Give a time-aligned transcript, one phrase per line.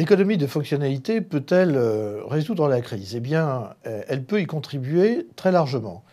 [0.00, 3.14] L'économie de fonctionnalité peut-elle euh, résoudre la crise?
[3.16, 6.04] Eh bien, euh, elle peut y contribuer très largement.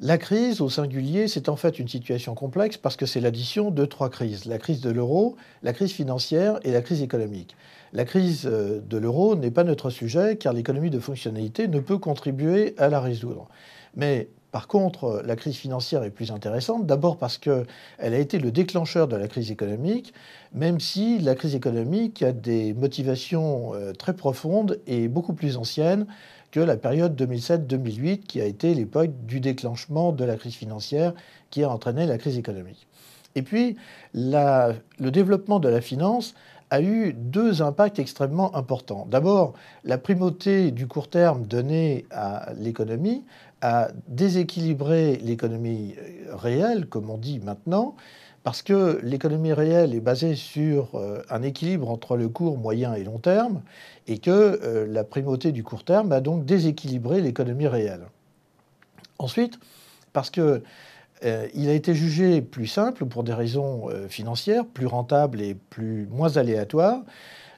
[0.00, 3.84] La crise, au singulier, c'est en fait une situation complexe parce que c'est l'addition de
[3.84, 4.46] trois crises.
[4.46, 7.54] La crise de l'euro, la crise financière et la crise économique.
[7.92, 11.98] La crise euh, de l'euro n'est pas notre sujet car l'économie de fonctionnalité ne peut
[11.98, 13.46] contribuer à la résoudre.
[13.96, 17.66] Mais par contre, la crise financière est plus intéressante, d'abord parce qu'elle
[17.98, 20.14] a été le déclencheur de la crise économique,
[20.54, 26.06] même si la crise économique a des motivations euh, très profondes et beaucoup plus anciennes
[26.52, 31.12] que la période 2007-2008, qui a été l'époque du déclenchement de la crise financière
[31.50, 32.86] qui a entraîné la crise économique.
[33.34, 33.76] Et puis,
[34.14, 36.34] le développement de la finance
[36.70, 39.06] a eu deux impacts extrêmement importants.
[39.08, 43.24] D'abord, la primauté du court terme donnée à l'économie
[43.62, 45.94] a déséquilibré l'économie
[46.30, 47.94] réelle, comme on dit maintenant,
[48.46, 53.02] parce que l'économie réelle est basée sur euh, un équilibre entre le court, moyen et
[53.02, 53.60] long terme,
[54.06, 58.06] et que euh, la primauté du court terme a donc déséquilibré l'économie réelle.
[59.18, 59.58] Ensuite,
[60.12, 60.62] parce que
[61.24, 66.06] euh, il a été jugé plus simple, pour des raisons financières, plus rentable et plus,
[66.12, 67.02] moins aléatoire,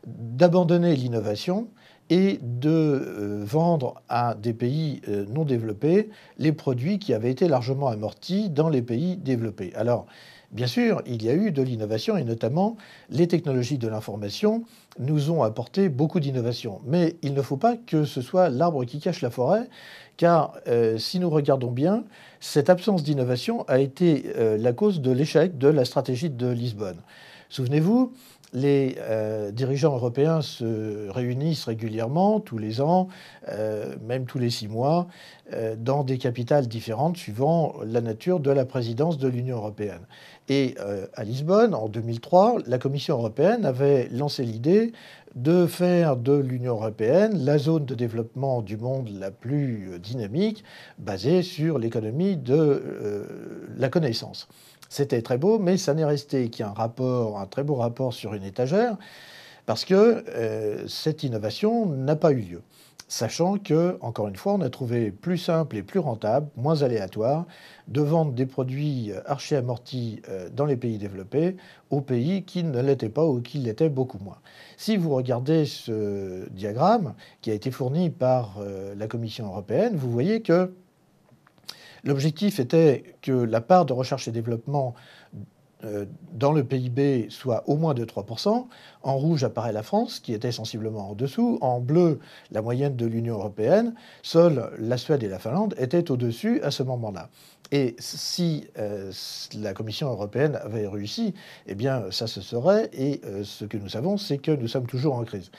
[0.07, 1.69] d'abandonner l'innovation
[2.11, 8.49] et de vendre à des pays non développés les produits qui avaient été largement amortis
[8.49, 9.73] dans les pays développés.
[9.75, 10.07] Alors,
[10.51, 12.79] Bien sûr, il y a eu de l'innovation et notamment
[13.11, 14.65] les technologies de l'information
[14.99, 16.81] nous ont apporté beaucoup d'innovation.
[16.87, 19.69] Mais il ne faut pas que ce soit l'arbre qui cache la forêt,
[20.17, 22.05] car euh, si nous regardons bien,
[22.41, 27.03] cette absence d'innovation a été euh, la cause de l'échec de la stratégie de Lisbonne.
[27.51, 28.13] Souvenez-vous,
[28.53, 33.09] les euh, dirigeants européens se réunissent régulièrement, tous les ans,
[33.49, 35.09] euh, même tous les six mois,
[35.53, 40.07] euh, dans des capitales différentes suivant la nature de la présidence de l'Union européenne.
[40.51, 40.77] Et
[41.15, 44.93] à Lisbonne, en 2003, la Commission européenne avait lancé l'idée
[45.35, 50.65] de faire de l'Union européenne la zone de développement du monde la plus dynamique,
[50.99, 53.27] basée sur l'économie de
[53.77, 54.49] la connaissance.
[54.89, 58.45] C'était très beau, mais ça n'est resté qu'un rapport, un très beau rapport sur une
[58.45, 58.97] étagère,
[59.67, 62.63] parce que euh, cette innovation n'a pas eu lieu.
[63.11, 67.47] Sachant que, encore une fois, on a trouvé plus simple et plus rentable, moins aléatoire,
[67.89, 71.57] de vendre des produits archi-amortis euh, dans les pays développés
[71.89, 74.37] aux pays qui ne l'étaient pas ou qui l'étaient beaucoup moins.
[74.77, 80.11] Si vous regardez ce diagramme qui a été fourni par euh, la Commission européenne, vous
[80.11, 80.71] voyez que
[82.05, 84.95] L'objectif était que la part de recherche et développement
[85.85, 88.67] euh, dans le PIB soit au moins de 3%.
[89.03, 91.59] En rouge apparaît la France, qui était sensiblement en dessous.
[91.61, 92.19] En bleu,
[92.51, 93.95] la moyenne de l'Union européenne.
[94.23, 97.29] Seuls la Suède et la Finlande étaient au-dessus à ce moment-là.
[97.71, 99.13] Et si euh,
[99.55, 101.35] la Commission européenne avait réussi,
[101.67, 102.91] eh bien, ça se serait.
[102.93, 105.51] Et euh, ce que nous savons, c'est que nous sommes toujours en crise.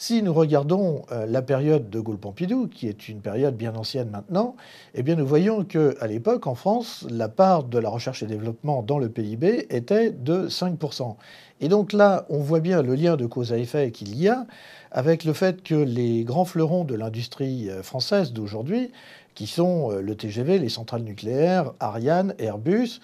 [0.00, 4.54] Si nous regardons euh, la période de Gaulle-Pompidou, qui est une période bien ancienne maintenant,
[4.94, 8.84] eh bien nous voyons qu'à l'époque, en France, la part de la recherche et développement
[8.84, 11.16] dans le PIB était de 5%.
[11.60, 14.46] Et donc là, on voit bien le lien de cause à effet qu'il y a
[14.92, 18.92] avec le fait que les grands fleurons de l'industrie euh, française d'aujourd'hui,
[19.34, 23.00] qui sont euh, le TGV, les centrales nucléaires, Ariane, Airbus,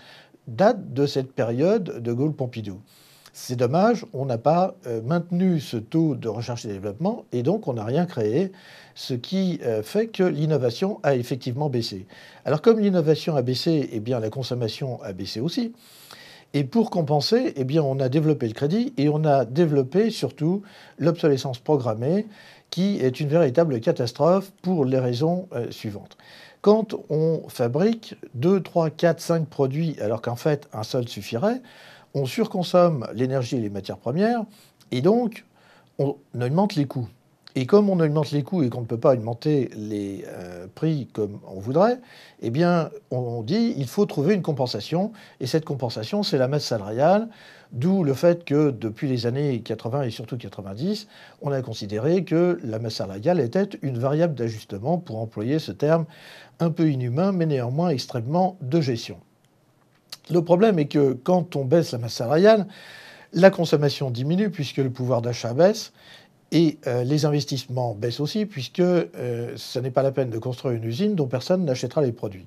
[0.46, 2.78] datent de cette période de Gaulle-Pompidou.
[3.36, 7.66] C'est dommage, on n'a pas euh, maintenu ce taux de recherche et développement et donc
[7.66, 8.52] on n'a rien créé,
[8.94, 12.06] ce qui euh, fait que l'innovation a effectivement baissé.
[12.44, 15.72] Alors comme l'innovation a baissé, eh la consommation a baissé aussi.
[16.52, 20.62] Et pour compenser, eh on a développé le crédit et on a développé surtout
[20.98, 22.28] l'obsolescence programmée,
[22.70, 26.16] qui est une véritable catastrophe pour les raisons euh, suivantes.
[26.60, 31.60] Quand on fabrique 2, 3, 4, 5 produits alors qu'en fait un seul suffirait,
[32.14, 34.44] on surconsomme l'énergie et les matières premières,
[34.90, 35.44] et donc
[35.98, 37.08] on augmente les coûts.
[37.56, 41.08] Et comme on augmente les coûts et qu'on ne peut pas augmenter les euh, prix
[41.12, 42.00] comme on voudrait,
[42.42, 45.12] eh bien, on dit il faut trouver une compensation.
[45.38, 47.28] Et cette compensation, c'est la masse salariale.
[47.70, 51.06] D'où le fait que depuis les années 80 et surtout 90,
[51.42, 56.06] on a considéré que la masse salariale était une variable d'ajustement, pour employer ce terme
[56.58, 59.18] un peu inhumain, mais néanmoins extrêmement de gestion.
[60.30, 62.66] Le problème est que quand on baisse la masse salariale,
[63.32, 65.92] la consommation diminue puisque le pouvoir d'achat baisse
[66.52, 70.74] et euh, les investissements baissent aussi puisque euh, ce n'est pas la peine de construire
[70.76, 72.46] une usine dont personne n'achètera les produits.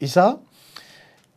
[0.00, 0.40] Et ça,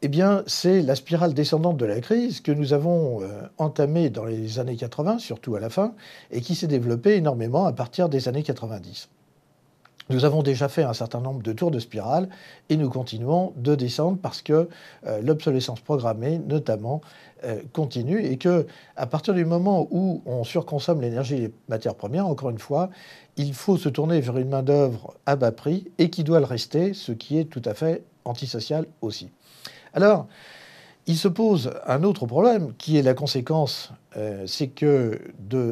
[0.01, 4.25] eh bien, c'est la spirale descendante de la crise que nous avons euh, entamée dans
[4.25, 5.93] les années 80, surtout à la fin,
[6.31, 9.09] et qui s'est développée énormément à partir des années 90.
[10.09, 12.29] Nous avons déjà fait un certain nombre de tours de spirale
[12.69, 14.69] et nous continuons de descendre parce que
[15.07, 17.01] euh, l'obsolescence programmée, notamment,
[17.43, 21.95] euh, continue et que à partir du moment où on surconsomme l'énergie et les matières
[21.95, 22.91] premières, encore une fois,
[23.35, 26.93] il faut se tourner vers une main-d'œuvre à bas prix et qui doit le rester,
[26.93, 29.29] ce qui est tout à fait antisocial aussi.
[29.93, 30.27] Alors,
[31.07, 35.19] il se pose un autre problème qui est la conséquence, euh, c'est que,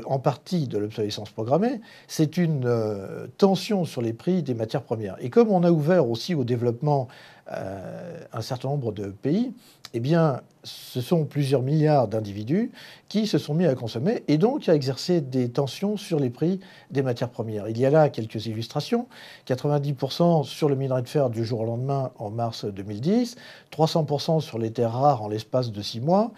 [0.05, 5.15] en partie de l'obsolescence programmée, c'est une euh, tension sur les prix des matières premières.
[5.19, 7.07] Et comme on a ouvert aussi au développement
[7.51, 9.53] euh, un certain nombre de pays,
[9.93, 12.71] eh bien, ce sont plusieurs milliards d'individus
[13.09, 16.59] qui se sont mis à consommer et donc à exercer des tensions sur les prix
[16.89, 17.69] des matières premières.
[17.69, 19.07] Il y a là quelques illustrations.
[19.47, 23.35] 90% sur le minerai de fer du jour au lendemain en mars 2010,
[23.71, 26.31] 300% sur les terres rares en l'espace de six mois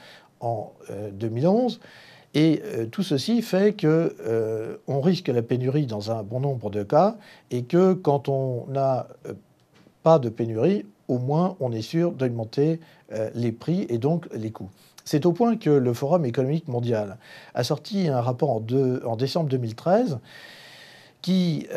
[0.46, 0.74] en
[1.14, 1.80] 2011.
[1.82, 6.42] Euh, et euh, tout ceci fait que euh, on risque la pénurie dans un bon
[6.42, 7.18] nombre de cas
[7.50, 9.08] et que quand on n'a
[10.04, 12.80] pas de pénurie, au moins on est sûr d'augmenter
[13.36, 14.70] les prix et donc les coûts.
[15.04, 17.18] C'est au point que le Forum économique mondial
[17.54, 20.20] a sorti un rapport en, décembre 2013
[21.22, 21.68] qui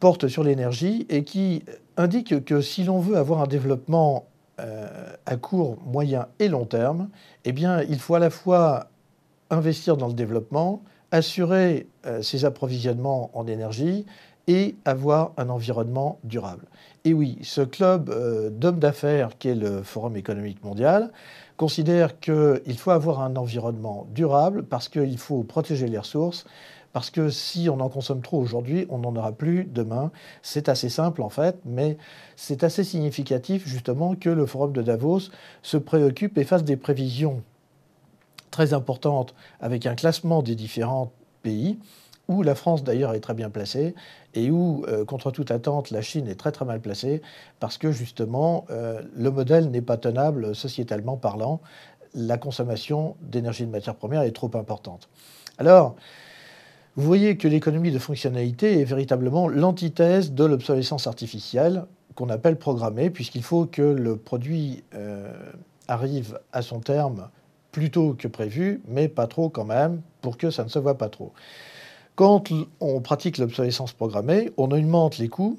[0.00, 1.62] porte sur l'énergie et qui
[1.96, 4.26] indique que si l'on veut avoir un développement
[4.58, 7.08] à court, moyen et long terme,
[7.44, 7.54] eh
[7.88, 8.86] il faut à la fois
[9.50, 11.88] investir dans le développement, assurer
[12.22, 14.06] ses approvisionnements en énergie
[14.46, 16.66] et avoir un environnement durable.
[17.04, 21.10] Et oui, ce club euh, d'hommes d'affaires qui est le Forum économique mondial
[21.56, 26.46] considère qu'il faut avoir un environnement durable parce qu'il faut protéger les ressources,
[26.94, 30.12] parce que si on en consomme trop aujourd'hui, on n'en aura plus demain.
[30.42, 31.98] C'est assez simple en fait, mais
[32.36, 35.22] c'est assez significatif justement que le Forum de Davos
[35.62, 37.42] se préoccupe et fasse des prévisions
[38.52, 41.10] très importantes avec un classement des différents
[41.42, 41.80] pays
[42.28, 43.96] où la France d'ailleurs est très bien placée
[44.34, 47.22] et où, euh, contre toute attente, la Chine est très très mal placée
[47.58, 51.60] parce que justement, euh, le modèle n'est pas tenable sociétalement parlant.
[52.14, 55.08] La consommation d'énergie de matières premières est trop importante.
[55.58, 55.96] Alors,
[56.96, 63.10] vous voyez que l'économie de fonctionnalité est véritablement l'antithèse de l'obsolescence artificielle qu'on appelle programmée,
[63.10, 65.32] puisqu'il faut que le produit euh,
[65.88, 67.28] arrive à son terme
[67.72, 70.96] plus tôt que prévu, mais pas trop quand même, pour que ça ne se voit
[70.96, 71.32] pas trop.
[72.14, 72.44] Quand
[72.78, 75.58] on pratique l'obsolescence programmée, on augmente les coûts,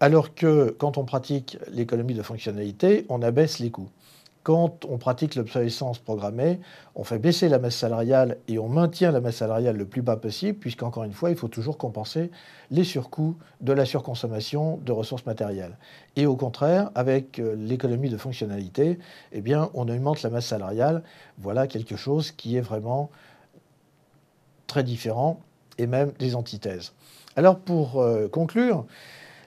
[0.00, 3.88] alors que quand on pratique l'économie de fonctionnalité, on abaisse les coûts.
[4.44, 6.60] Quand on pratique l'obsolescence programmée,
[6.94, 10.18] on fait baisser la masse salariale et on maintient la masse salariale le plus bas
[10.18, 12.30] possible, puisqu'encore une fois, il faut toujours compenser
[12.70, 15.78] les surcoûts de la surconsommation de ressources matérielles.
[16.16, 18.98] Et au contraire, avec euh, l'économie de fonctionnalité,
[19.32, 21.02] eh bien, on augmente la masse salariale.
[21.38, 23.10] Voilà quelque chose qui est vraiment
[24.66, 25.40] très différents
[25.78, 26.92] et même des antithèses.
[27.36, 28.84] Alors pour euh, conclure,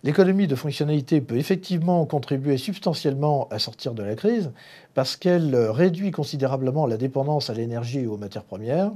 [0.04, 4.52] l'économie de fonctionnalité peut effectivement contribuer substantiellement à sortir de la crise
[4.94, 8.92] parce qu'elle réduit considérablement la dépendance à l'énergie et aux matières premières,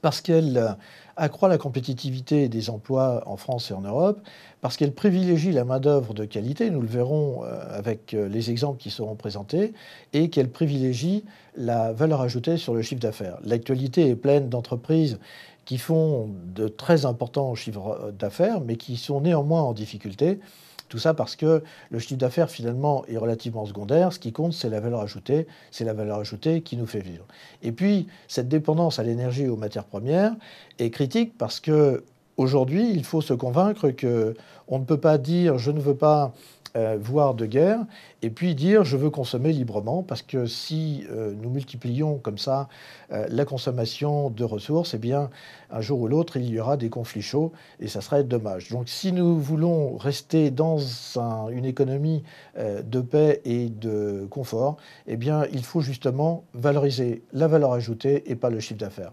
[0.00, 0.76] parce qu'elle
[1.16, 4.20] accroît la compétitivité des emplois en France et en Europe,
[4.60, 8.78] parce qu'elle privilégie la main-d'œuvre de qualité, nous le verrons euh, avec euh, les exemples
[8.78, 9.74] qui seront présentés,
[10.12, 11.24] et qu'elle privilégie
[11.56, 13.38] la valeur ajoutée sur le chiffre d'affaires.
[13.44, 15.18] L'actualité est pleine d'entreprises
[15.64, 20.40] qui font de très importants chiffres d'affaires, mais qui sont néanmoins en difficulté
[20.88, 24.12] tout ça parce que le chiffre d'affaires, finalement, est relativement secondaire.
[24.12, 25.46] Ce qui compte, c'est la valeur ajoutée.
[25.70, 27.26] C'est la valeur ajoutée qui nous fait vivre.
[27.62, 30.36] Et puis, cette dépendance à l'énergie et aux matières premières
[30.78, 32.04] est critique parce que
[32.36, 36.32] aujourd'hui, il faut se convaincre qu'on ne peut pas dire je ne veux pas
[36.76, 37.80] euh, voire de guerre,
[38.22, 42.68] et puis dire je veux consommer librement, parce que si euh, nous multiplions comme ça
[43.12, 45.30] euh, la consommation de ressources, eh bien,
[45.70, 48.70] un jour ou l'autre, il y aura des conflits chauds, et ça serait dommage.
[48.70, 50.78] Donc si nous voulons rester dans
[51.50, 52.22] une économie
[52.56, 54.76] de paix et de confort,
[55.06, 59.12] eh bien, il faut justement valoriser la valeur ajoutée et pas le chiffre d'affaires.